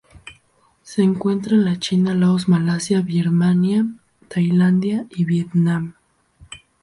Se 0.81 1.03
encuentra 1.03 1.53
en 1.55 1.63
la 1.63 1.77
China, 1.77 2.15
Laos, 2.15 2.49
Malasia, 2.49 3.01
Birmania, 3.01 3.85
Tailandia 4.29 5.05
y 5.11 5.25
Vietnam. 5.25 5.93